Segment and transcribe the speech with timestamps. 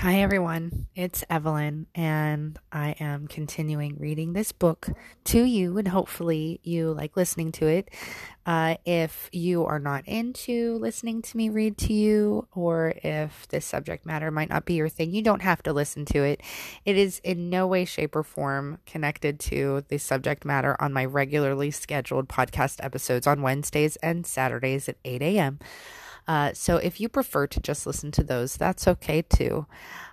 [0.00, 0.88] Hi, everyone.
[0.94, 4.88] It's Evelyn, and I am continuing reading this book
[5.24, 7.88] to you, and hopefully, you like listening to it.
[8.44, 13.64] Uh, if you are not into listening to me read to you, or if this
[13.64, 16.42] subject matter might not be your thing, you don't have to listen to it.
[16.84, 21.06] It is in no way, shape, or form connected to the subject matter on my
[21.06, 25.58] regularly scheduled podcast episodes on Wednesdays and Saturdays at 8 a.m.
[26.26, 29.66] Uh, so if you prefer to just listen to those, that's okay too.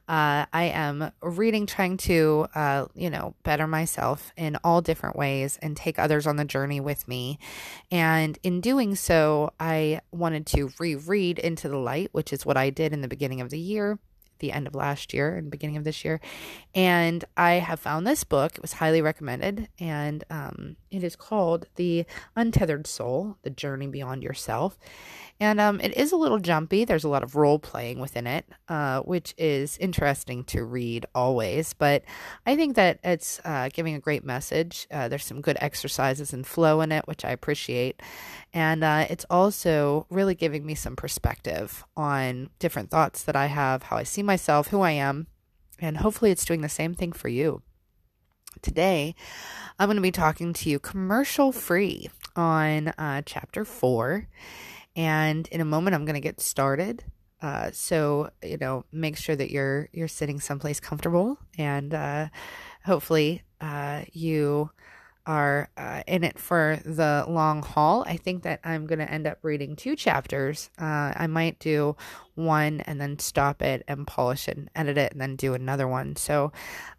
[0.08, 5.58] Uh, I am reading, trying to, uh, you know, better myself in all different ways
[5.62, 7.40] and take others on the journey with me.
[7.90, 12.70] And in doing so, I wanted to reread Into the Light, which is what I
[12.70, 13.98] did in the beginning of the year
[14.40, 16.20] the end of last year and beginning of this year.
[16.76, 18.56] And I have found this book.
[18.56, 19.70] It was highly recommended.
[19.80, 24.78] And um, it is called The Untethered Soul The Journey Beyond Yourself.
[25.40, 26.86] And um, it is a little jumpy.
[26.86, 31.74] There's a lot of role playing within it, uh, which is interesting to read always.
[31.74, 32.04] But
[32.46, 34.88] I think that it's uh, giving a great message.
[34.92, 38.02] Uh, there's some good exercises and flow in it, which I appreciate.
[38.54, 43.84] And uh, it's also really giving me some perspective on different thoughts that I have,
[43.84, 45.28] how I see myself, who I am.
[45.80, 47.64] And hopefully, it's doing the same thing for you.
[48.62, 49.16] Today,
[49.80, 54.28] I'm going to be talking to you commercial free on uh, chapter four.
[54.96, 57.04] And in a moment, I'm going to get started.
[57.42, 62.30] Uh, so you know, make sure that you're you're sitting someplace comfortable, and uh,
[62.86, 64.70] hopefully, uh, you
[65.26, 68.04] are uh, in it for the long haul.
[68.08, 70.70] I think that I'm going to end up reading two chapters.
[70.80, 71.96] Uh, I might do
[72.36, 75.88] one and then stop it and polish it and edit it and then do another
[75.88, 76.16] one.
[76.16, 76.52] So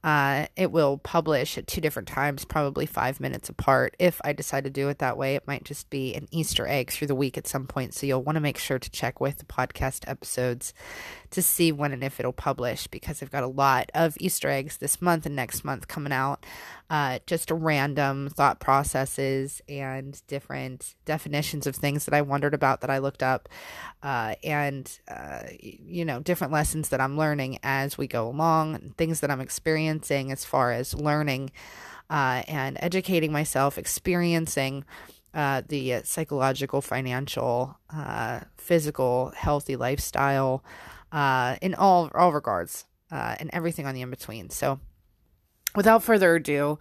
[0.04, 3.96] uh, it will publish at two different times, probably five minutes apart.
[3.98, 6.90] If I decide to do it that way, it might just be an Easter egg
[6.90, 7.94] through the week at some point.
[7.94, 10.72] So you'll want to make sure to check with the podcast episodes
[11.34, 14.76] to see when and if it'll publish because I've got a lot of Easter eggs
[14.76, 16.46] this month and next month coming out.
[16.88, 22.90] Uh, just random thought processes and different definitions of things that I wondered about that
[22.90, 23.48] I looked up.
[24.02, 29.20] Uh, and uh, you know, different lessons that I'm learning as we go along, things
[29.20, 31.50] that I'm experiencing as far as learning
[32.10, 34.84] uh, and educating myself, experiencing
[35.32, 40.62] uh, the psychological, financial, uh, physical, healthy lifestyle
[41.14, 44.50] uh, in all all regards, and everything on the in between.
[44.50, 44.80] So,
[45.74, 46.78] without further ado.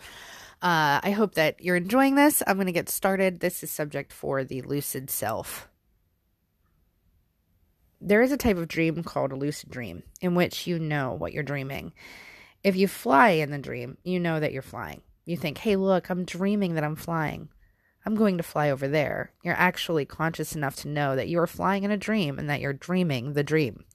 [0.66, 2.42] I hope that you're enjoying this.
[2.48, 3.42] I'm going to get started.
[3.42, 5.68] This is subject for the lucid self
[8.06, 11.34] there is a type of dream called a lucid dream in which you know what
[11.34, 11.94] you're dreaming.
[12.64, 15.02] If you fly in the dream, you know that you're flying.
[15.26, 17.50] You think, hey, look, I'm dreaming that I'm flying.
[18.06, 19.32] I'm going to fly over there.
[19.44, 22.60] You're actually conscious enough to know that you are flying in a dream and that
[22.60, 23.86] you're dreaming the dream.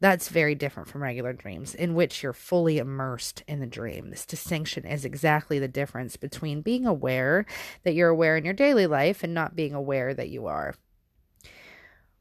[0.00, 4.08] That's very different from regular dreams, in which you're fully immersed in the dream.
[4.08, 7.44] This distinction is exactly the difference between being aware
[7.84, 10.74] that you're aware in your daily life and not being aware that you are.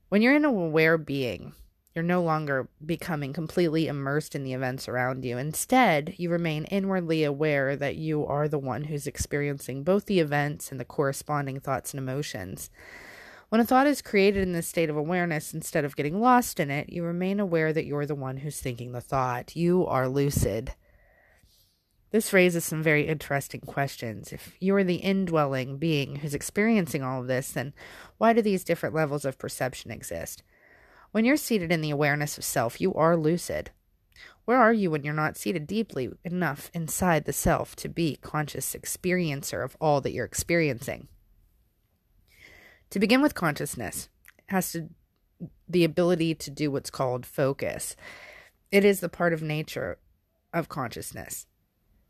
[0.09, 1.53] When you're in an aware being,
[1.95, 5.37] you're no longer becoming completely immersed in the events around you.
[5.37, 10.71] Instead, you remain inwardly aware that you are the one who's experiencing both the events
[10.71, 12.69] and the corresponding thoughts and emotions.
[13.49, 16.69] When a thought is created in this state of awareness, instead of getting lost in
[16.69, 19.55] it, you remain aware that you're the one who's thinking the thought.
[19.55, 20.75] You are lucid.
[22.11, 24.31] This raises some very interesting questions.
[24.31, 27.73] If you are the indwelling being who's experiencing all of this, then
[28.19, 30.43] why do these different levels of perception exist?
[31.11, 33.71] When you're seated in the awareness of self, you are lucid.
[34.45, 38.75] Where are you when you're not seated deeply enough inside the self to be conscious
[38.75, 41.07] experiencer of all that you're experiencing?
[42.91, 44.09] To begin with consciousness
[44.47, 44.89] has to
[45.67, 47.95] the ability to do what's called focus.
[48.71, 49.99] It is the part of nature
[50.53, 51.45] of consciousness.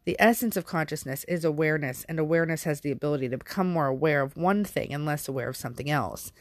[0.06, 4.22] The essence of consciousness is awareness, and awareness has the ability to become more aware
[4.22, 6.32] of one thing and less aware of something else.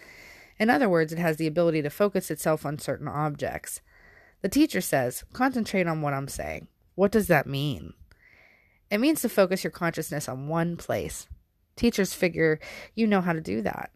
[0.59, 3.81] In other words, it has the ability to focus itself on certain objects.
[4.43, 6.69] The teacher says, Concentrate on what I'm saying.
[6.95, 7.93] What does that mean?
[8.91, 11.29] It means to focus your consciousness on one place.
[11.77, 12.59] Teachers figure
[12.95, 13.91] you know how to do that.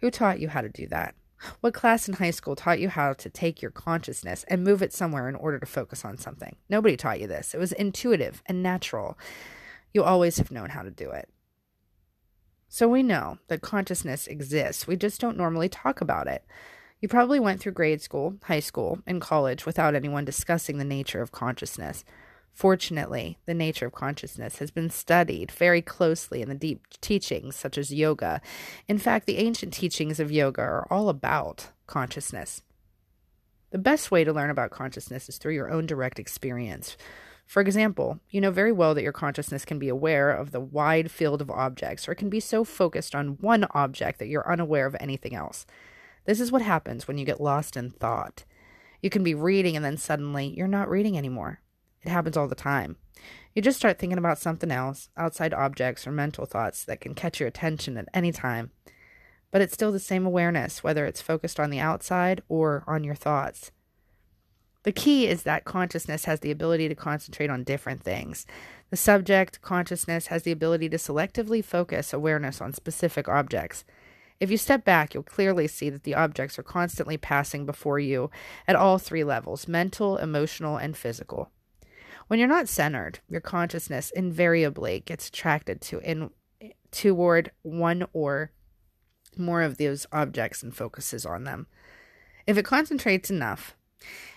[0.00, 1.14] Who taught you how to do that?
[1.60, 4.92] What class in high school taught you how to take your consciousness and move it
[4.92, 6.56] somewhere in order to focus on something?
[6.68, 7.54] Nobody taught you this.
[7.54, 9.18] It was intuitive and natural.
[9.92, 11.28] You always have known how to do it.
[12.68, 14.86] So we know that consciousness exists.
[14.86, 16.44] We just don't normally talk about it.
[17.00, 21.20] You probably went through grade school, high school, and college without anyone discussing the nature
[21.20, 22.04] of consciousness.
[22.52, 27.76] Fortunately, the nature of consciousness has been studied very closely in the deep teachings such
[27.76, 28.40] as yoga.
[28.88, 32.62] In fact, the ancient teachings of yoga are all about consciousness.
[33.70, 36.96] The best way to learn about consciousness is through your own direct experience.
[37.46, 41.10] For example, you know very well that your consciousness can be aware of the wide
[41.10, 44.86] field of objects, or it can be so focused on one object that you're unaware
[44.86, 45.64] of anything else.
[46.24, 48.44] This is what happens when you get lost in thought.
[49.00, 51.60] You can be reading and then suddenly you're not reading anymore.
[52.02, 52.96] It happens all the time.
[53.54, 57.38] You just start thinking about something else, outside objects or mental thoughts that can catch
[57.38, 58.72] your attention at any time.
[59.52, 63.14] But it's still the same awareness, whether it's focused on the outside or on your
[63.14, 63.70] thoughts.
[64.86, 68.46] The key is that consciousness has the ability to concentrate on different things.
[68.90, 73.84] The subject consciousness has the ability to selectively focus awareness on specific objects.
[74.38, 78.30] If you step back, you'll clearly see that the objects are constantly passing before you
[78.68, 81.50] at all three levels mental, emotional, and physical.
[82.28, 86.30] When you're not centered, your consciousness invariably gets attracted to in
[86.92, 88.52] toward one or
[89.36, 91.66] more of those objects and focuses on them.
[92.46, 93.76] If it concentrates enough,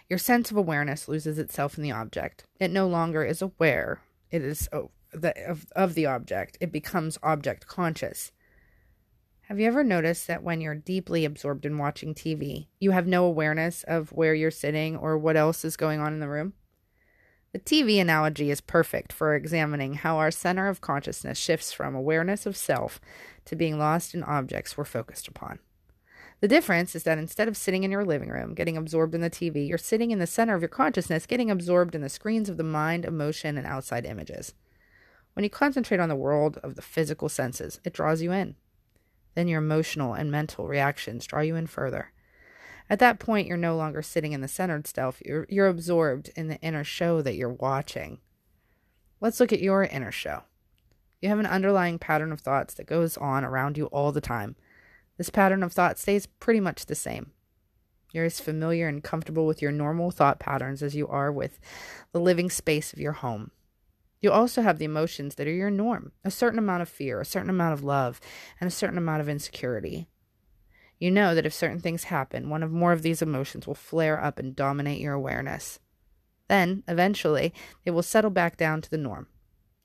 [0.09, 2.43] your sense of awareness loses itself in the object.
[2.59, 4.01] It no longer is aware.
[4.31, 4.67] It is
[5.13, 6.57] the, of, of the object.
[6.59, 8.31] It becomes object conscious.
[9.43, 13.25] Have you ever noticed that when you're deeply absorbed in watching TV, you have no
[13.25, 16.53] awareness of where you're sitting or what else is going on in the room?
[17.51, 22.45] The TV analogy is perfect for examining how our center of consciousness shifts from awareness
[22.45, 23.01] of self
[23.45, 25.57] to being lost in objects we're focused upon.
[26.41, 29.29] The difference is that instead of sitting in your living room, getting absorbed in the
[29.29, 32.55] TV, you're sitting in the center of your consciousness, getting absorbed in the screens of
[32.57, 34.53] the mind, emotion, and outside images.
[35.33, 38.55] When you concentrate on the world of the physical senses, it draws you in.
[39.35, 42.11] Then your emotional and mental reactions draw you in further.
[42.89, 46.47] At that point, you're no longer sitting in the centered self, you're, you're absorbed in
[46.47, 48.19] the inner show that you're watching.
[49.21, 50.43] Let's look at your inner show.
[51.21, 54.55] You have an underlying pattern of thoughts that goes on around you all the time.
[55.19, 57.31] This pattern of thought stays pretty much the same.
[58.13, 61.59] You're as familiar and comfortable with your normal thought patterns as you are with
[62.13, 63.51] the living space of your home.
[64.21, 67.25] You also have the emotions that are your norm a certain amount of fear, a
[67.25, 68.21] certain amount of love,
[68.61, 70.07] and a certain amount of insecurity.
[70.99, 74.23] You know that if certain things happen, one of more of these emotions will flare
[74.23, 75.79] up and dominate your awareness.
[76.47, 79.27] Then, eventually, they will settle back down to the norm.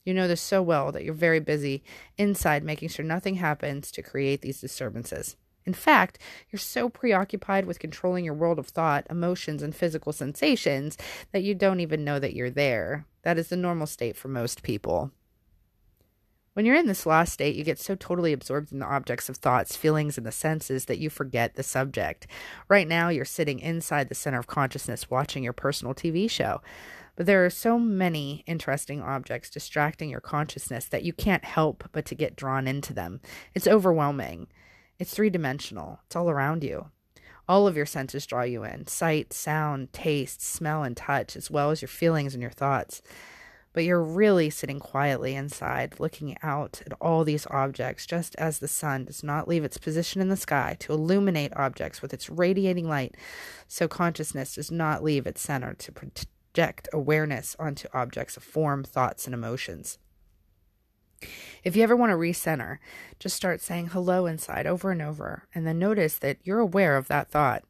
[0.04, 1.82] You know this so well that you're very busy
[2.18, 5.36] inside making sure nothing happens to create these disturbances.
[5.66, 6.18] In fact,
[6.50, 10.98] you're so preoccupied with controlling your world of thought, emotions, and physical sensations
[11.32, 13.06] that you don't even know that you're there.
[13.22, 15.10] That is the normal state for most people.
[16.54, 19.36] When you're in this lost state, you get so totally absorbed in the objects of
[19.36, 22.28] thoughts, feelings, and the senses that you forget the subject.
[22.68, 26.62] Right now, you're sitting inside the center of consciousness watching your personal TV show.
[27.16, 32.04] But there are so many interesting objects distracting your consciousness that you can't help but
[32.06, 33.20] to get drawn into them.
[33.52, 34.46] It's overwhelming.
[35.00, 36.86] It's three dimensional, it's all around you.
[37.48, 41.72] All of your senses draw you in sight, sound, taste, smell, and touch, as well
[41.72, 43.02] as your feelings and your thoughts.
[43.74, 48.68] But you're really sitting quietly inside, looking out at all these objects, just as the
[48.68, 52.88] sun does not leave its position in the sky to illuminate objects with its radiating
[52.88, 53.16] light,
[53.66, 59.26] so consciousness does not leave its center to project awareness onto objects of form, thoughts,
[59.26, 59.98] and emotions.
[61.64, 62.78] If you ever want to recenter,
[63.18, 67.08] just start saying hello inside over and over, and then notice that you're aware of
[67.08, 67.64] that thought.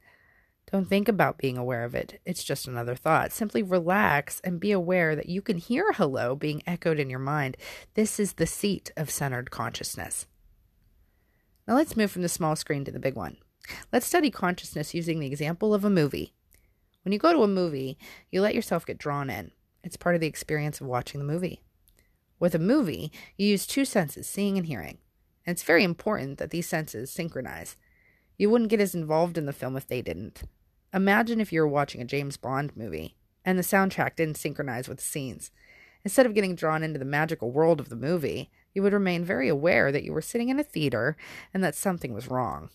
[0.74, 3.30] Don't think about being aware of it, it's just another thought.
[3.30, 7.56] Simply relax and be aware that you can hear hello being echoed in your mind.
[7.94, 10.26] This is the seat of centered consciousness.
[11.69, 13.36] Now let's move from the small screen to the big one.
[13.93, 16.34] Let's study consciousness using the example of a movie.
[17.04, 17.96] When you go to a movie,
[18.32, 19.52] you let yourself get drawn in.
[19.84, 21.62] It's part of the experience of watching the movie.
[22.40, 24.98] With a movie, you use two senses, seeing and hearing.
[25.46, 27.76] And it's very important that these senses synchronize.
[28.36, 30.43] You wouldn't get as involved in the film if they didn't.
[30.94, 34.98] Imagine if you were watching a James Bond movie and the soundtrack didn't synchronize with
[34.98, 35.51] the scenes.
[36.05, 39.48] Instead of getting drawn into the magical world of the movie, you would remain very
[39.48, 41.17] aware that you were sitting in a theater
[41.53, 42.70] and that something was wrong.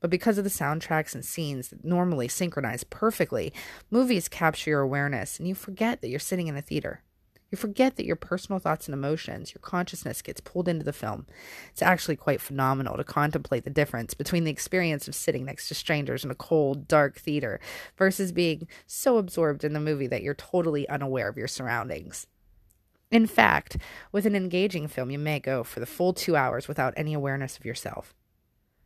[0.00, 3.52] But because of the soundtracks and scenes that normally synchronize perfectly,
[3.90, 7.02] movies capture your awareness and you forget that you're sitting in a theater.
[7.54, 11.24] You forget that your personal thoughts and emotions, your consciousness gets pulled into the film.
[11.70, 15.76] It's actually quite phenomenal to contemplate the difference between the experience of sitting next to
[15.76, 17.60] strangers in a cold, dark theater
[17.96, 22.26] versus being so absorbed in the movie that you're totally unaware of your surroundings.
[23.12, 23.76] In fact,
[24.10, 27.56] with an engaging film, you may go for the full two hours without any awareness
[27.56, 28.16] of yourself.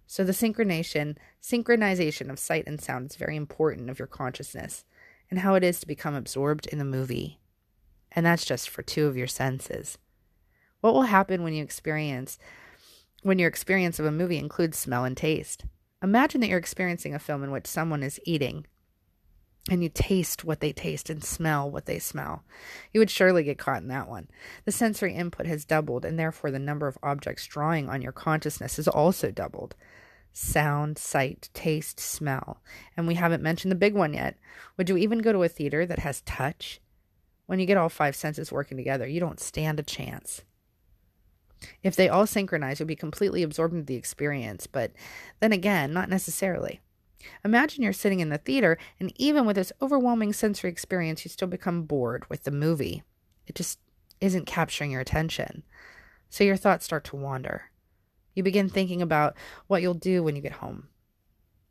[0.07, 4.85] So the synchronization, synchronization of sight and sound is very important of your consciousness
[5.31, 7.38] and how it is to become absorbed in the movie.
[8.19, 9.97] And that's just for two of your senses.
[10.81, 12.37] What will happen when you experience
[13.23, 15.65] when your experience of a movie includes smell and taste?
[16.03, 18.67] Imagine that you're experiencing a film in which someone is eating
[19.71, 22.43] and you taste what they taste and smell what they smell.
[22.93, 24.27] You would surely get caught in that one.
[24.65, 28.79] The sensory input has doubled, and therefore the number of objects drawing on your consciousness
[28.79, 29.77] has also doubled
[30.33, 32.65] sound, sight, taste, smell.
[32.97, 34.37] And we haven't mentioned the big one yet.
[34.77, 36.81] Would you even go to a theater that has touch?
[37.49, 40.43] When you get all five senses working together, you don't stand a chance.
[41.83, 44.93] If they all synchronize, you'll be completely absorbed into the experience, but
[45.41, 46.83] then again, not necessarily.
[47.47, 51.49] Imagine you're sitting in the theater, and even with this overwhelming sensory experience, you still
[51.49, 53.03] become bored with the movie.
[53.47, 53.79] It just
[54.21, 55.63] isn't capturing your attention.
[56.29, 57.71] So your thoughts start to wander.
[58.35, 59.35] You begin thinking about
[59.69, 60.89] what you'll do when you get home.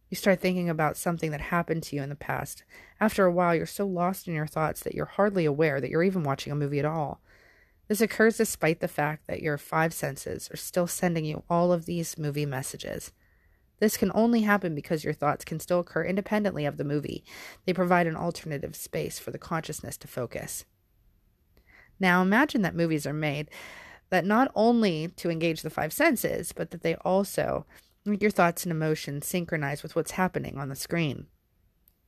[0.09, 2.63] You start thinking about something that happened to you in the past.
[2.99, 6.03] After a while, you're so lost in your thoughts that you're hardly aware that you're
[6.03, 7.21] even watching a movie at all.
[7.87, 11.85] This occurs despite the fact that your five senses are still sending you all of
[11.85, 13.11] these movie messages.
[13.79, 17.23] This can only happen because your thoughts can still occur independently of the movie.
[17.65, 20.65] They provide an alternative space for the consciousness to focus.
[21.99, 23.49] Now imagine that movies are made
[24.09, 27.65] that not only to engage the five senses, but that they also
[28.13, 31.27] your thoughts and emotions synchronize with what's happening on the screen.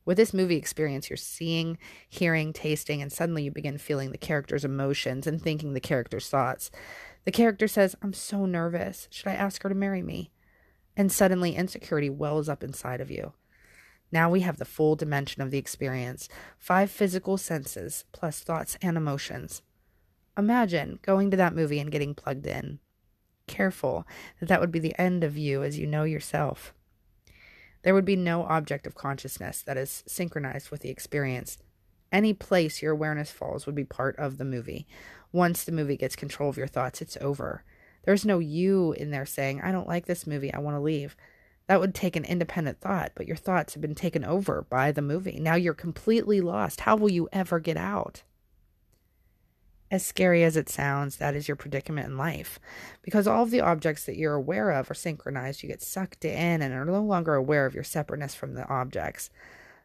[0.05, 1.77] With this movie experience, you're seeing,
[2.07, 6.71] hearing, tasting, and suddenly you begin feeling the character's emotions and thinking the character's thoughts.
[7.25, 9.07] The character says, I'm so nervous.
[9.11, 10.31] Should I ask her to marry me?
[10.99, 13.31] and suddenly insecurity wells up inside of you.
[14.11, 16.27] Now we have the full dimension of the experience
[16.57, 19.61] five physical senses, plus thoughts and emotions.
[20.37, 22.79] Imagine going to that movie and getting plugged in.
[23.49, 24.05] Careful
[24.39, 26.71] that that would be the end of you as you know yourself.
[27.81, 31.57] There would be no object of consciousness that is synchronized with the experience.
[32.11, 34.87] Any place your awareness falls would be part of the movie.
[35.31, 37.63] Once the movie gets control of your thoughts, it's over.
[38.03, 41.15] There's no you in there saying, I don't like this movie, I want to leave.
[41.65, 45.01] That would take an independent thought, but your thoughts have been taken over by the
[45.01, 45.39] movie.
[45.39, 46.81] Now you're completely lost.
[46.81, 48.21] How will you ever get out?
[49.91, 52.59] As scary as it sounds, that is your predicament in life.
[53.01, 56.61] Because all of the objects that you're aware of are synchronized, you get sucked in
[56.61, 59.29] and are no longer aware of your separateness from the objects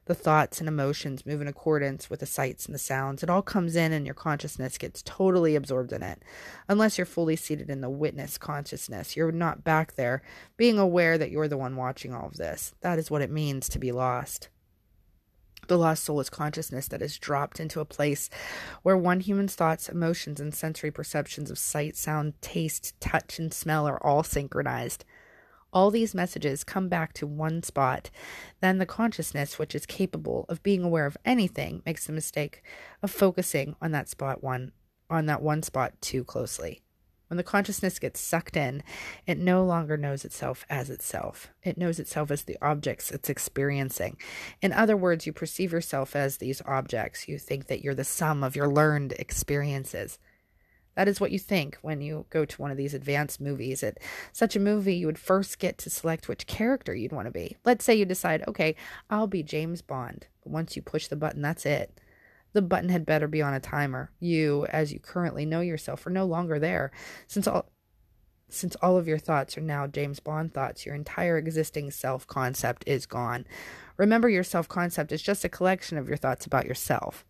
[0.06, 3.22] the thoughts and emotions move in accordance with the sights and the sounds.
[3.22, 6.22] It all comes in, and your consciousness gets totally absorbed in it.
[6.68, 10.22] Unless you're fully seated in the witness consciousness, you're not back there
[10.56, 12.74] being aware that you're the one watching all of this.
[12.82, 14.48] That is what it means to be lost.
[15.66, 18.28] The lost soul is consciousness that is dropped into a place
[18.82, 23.86] where one human's thoughts, emotions, and sensory perceptions of sight, sound, taste, touch, and smell
[23.86, 25.04] are all synchronized.
[25.72, 28.10] All these messages come back to one spot.
[28.60, 32.62] Then the consciousness, which is capable of being aware of anything, makes the mistake
[33.02, 34.72] of focusing on that spot one
[35.10, 36.80] on that one spot too closely.
[37.28, 38.82] When the consciousness gets sucked in,
[39.26, 41.48] it no longer knows itself as itself.
[41.62, 44.18] It knows itself as the objects it's experiencing.
[44.60, 47.26] In other words, you perceive yourself as these objects.
[47.26, 50.18] You think that you're the sum of your learned experiences.
[50.96, 53.82] That is what you think when you go to one of these advanced movies.
[53.82, 53.98] At
[54.32, 57.56] such a movie, you would first get to select which character you'd want to be.
[57.64, 58.76] Let's say you decide, okay,
[59.10, 60.26] I'll be James Bond.
[60.42, 61.98] But once you push the button, that's it.
[62.54, 64.10] The button had better be on a timer.
[64.20, 66.92] You, as you currently know yourself, are no longer there.
[67.26, 67.68] Since all
[68.48, 72.84] since all of your thoughts are now James Bond thoughts, your entire existing self concept
[72.86, 73.46] is gone.
[73.96, 77.24] Remember, your self concept is just a collection of your thoughts about yourself.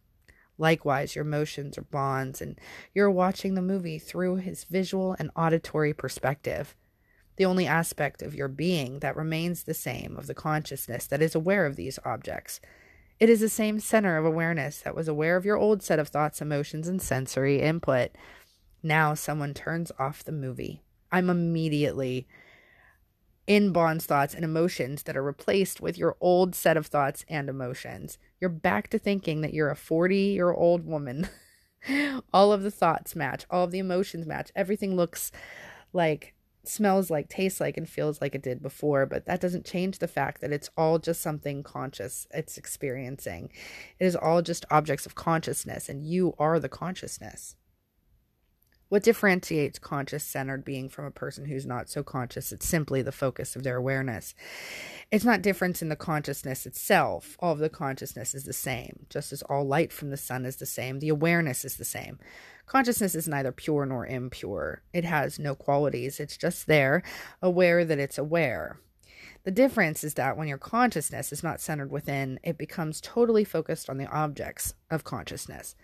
[0.59, 2.61] Likewise, your emotions are Bond's, and
[2.95, 6.77] you're watching the movie through his visual and auditory perspective.
[7.37, 11.35] The only aspect of your being that remains the same of the consciousness that is
[11.35, 12.61] aware of these objects.
[13.25, 16.09] It is the same center of awareness that was aware of your old set of
[16.09, 18.11] thoughts, emotions, and sensory input.
[18.83, 20.83] Now someone turns off the movie.
[21.11, 22.29] I'm immediately
[23.47, 27.49] in Bond's thoughts and emotions that are replaced with your old set of thoughts and
[27.49, 28.19] emotions.
[28.43, 31.27] You're back to thinking that you're a 40 year old woman.
[32.35, 34.51] all of the thoughts match, all of the emotions match.
[34.55, 35.33] Everything looks
[35.95, 36.34] like,
[36.69, 40.09] smells like, tastes like, and feels like it did before, but that doesn't change the
[40.09, 43.51] fact that it's all just something conscious it's experiencing.
[43.99, 47.57] It is all just objects of consciousness, and you are the consciousness.
[48.95, 52.53] What differentiates conscious centered being from a person who's not so conscious?
[52.53, 54.37] It's simply the focus of their awareness.
[55.11, 57.37] It's not difference in the consciousness itself.
[57.41, 59.07] All of the consciousness is the same.
[59.11, 62.21] Just as all light from the sun is the same, the awareness is the same.
[62.67, 64.85] Consciousness is neither pure nor impure.
[64.93, 66.21] It has no qualities.
[66.21, 67.03] It's just there,
[67.43, 68.79] aware that it's aware.
[69.43, 73.91] The difference is that when your consciousness is not centered within, it becomes totally focused
[73.91, 75.75] on the objects of consciousness.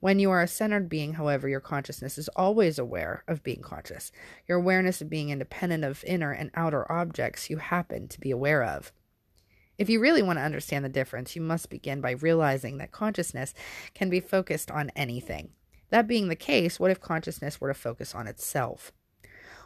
[0.00, 4.12] When you are a centered being, however, your consciousness is always aware of being conscious.
[4.46, 8.62] Your awareness of being independent of inner and outer objects you happen to be aware
[8.62, 8.92] of.
[9.78, 13.54] If you really want to understand the difference, you must begin by realizing that consciousness
[13.94, 15.50] can be focused on anything.
[15.90, 18.92] That being the case, what if consciousness were to focus on itself?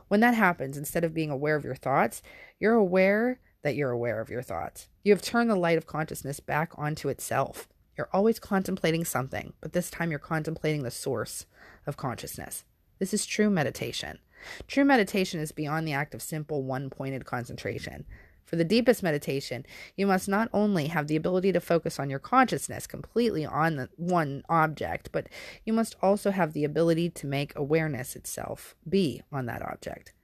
[0.08, 2.22] When that happens, instead of being aware of your thoughts,
[2.58, 4.88] you're aware that you're aware of your thoughts.
[5.04, 7.68] You have turned the light of consciousness back onto itself.
[8.00, 11.44] You're always contemplating something, but this time you're contemplating the source
[11.86, 12.64] of consciousness.
[12.98, 14.20] This is true meditation.
[14.66, 18.06] True meditation is beyond the act of simple one pointed concentration.
[18.46, 19.66] For the deepest meditation,
[19.96, 23.90] you must not only have the ability to focus on your consciousness completely on the
[23.96, 25.26] one object, but
[25.66, 30.14] you must also have the ability to make awareness itself be on that object.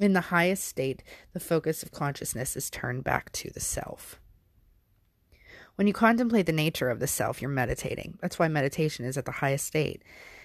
[0.00, 4.18] In the highest state, the focus of consciousness is turned back to the self.
[5.76, 8.18] When you contemplate the nature of the self, you're meditating.
[8.20, 10.02] That's why meditation is at the highest state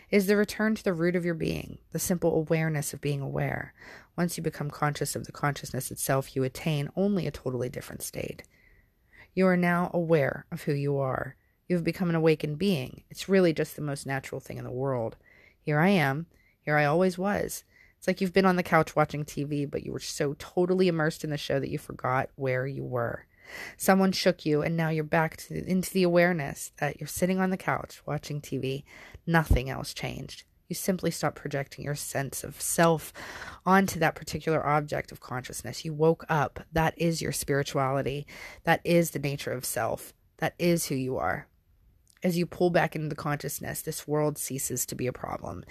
[0.09, 3.73] is the return to the root of your being, the simple awareness of being aware.
[4.17, 8.43] Once you become conscious of the consciousness itself, you attain only a totally different state.
[9.33, 11.35] You are now aware of who you are.
[11.67, 13.03] You have become an awakened being.
[13.09, 15.17] It's really just the most natural thing in the world.
[15.59, 16.27] Here I am.
[16.61, 17.65] Here I always was.
[17.97, 21.23] It's like you've been on the couch watching TV, but you were so totally immersed
[21.23, 23.25] in the show that you forgot where you were.
[23.77, 27.49] Someone shook you, and now you're back to, into the awareness that you're sitting on
[27.49, 28.83] the couch watching TV.
[29.25, 30.43] Nothing else changed.
[30.67, 33.13] You simply stop projecting your sense of self
[33.65, 35.85] onto that particular object of consciousness.
[35.85, 36.59] You woke up.
[36.73, 38.27] That is your spirituality.
[38.63, 40.13] That is the nature of self.
[40.37, 41.47] That is who you are.
[42.23, 45.63] As you pull back into the consciousness, this world ceases to be a problem.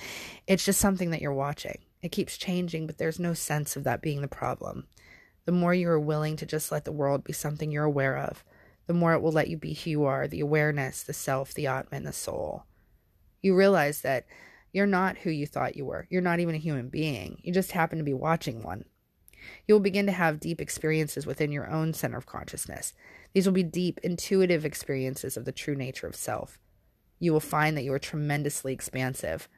[0.46, 1.78] It's just something that you're watching.
[2.02, 4.86] It keeps changing, but there's no sense of that being the problem
[5.46, 8.44] the more you are willing to just let the world be something you're aware of,
[8.86, 11.66] the more it will let you be who you are the awareness, the self, the
[11.66, 12.64] Atman, the soul.
[13.42, 14.26] You realize that
[14.72, 16.06] you're not who you thought you were.
[16.10, 17.40] You're not even a human being.
[17.42, 18.84] You just happen to be watching one.
[19.66, 22.92] You will begin to have deep experiences within your own center of consciousness.
[23.32, 26.58] These will be deep, intuitive experiences of the true nature of self.
[27.18, 29.48] You will find that you are tremendously expansive,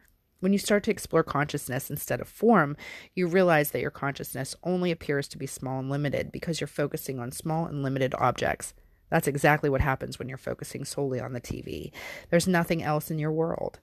[0.41, 2.77] when you start to explore consciousness instead of form,
[3.15, 7.19] you realize that your consciousness only appears to be small and limited because you're focusing
[7.19, 8.75] on small and limited objects.
[9.11, 11.93] That's exactly what happens when you're focusing solely on the TV.
[12.31, 13.81] There's nothing else in your world.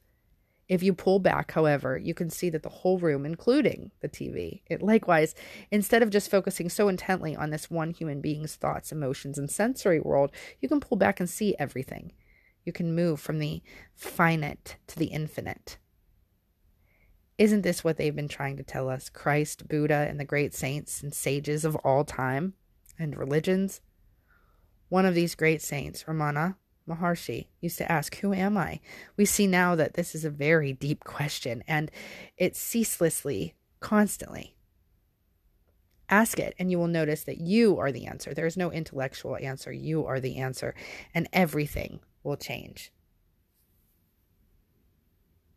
[0.67, 4.61] If you pull back, however, you can see that the whole room, including the TV,
[4.67, 5.35] it likewise,
[5.69, 9.99] instead of just focusing so intently on this one human being's thoughts, emotions, and sensory
[9.99, 12.13] world, you can pull back and see everything.
[12.63, 13.61] You can move from the
[13.93, 15.77] finite to the infinite.
[17.37, 19.09] Isn't this what they've been trying to tell us?
[19.09, 22.53] Christ, Buddha, and the great saints and sages of all time
[22.97, 23.81] and religions?
[24.87, 26.55] One of these great saints, Ramana
[26.87, 28.79] Maharshi, used to ask, Who am I?
[29.17, 31.91] We see now that this is a very deep question and
[32.37, 34.55] it ceaselessly, constantly.
[36.07, 38.33] Ask it, and you will notice that you are the answer.
[38.33, 39.73] There is no intellectual answer.
[39.73, 40.75] You are the answer,
[41.13, 42.93] and everything will change.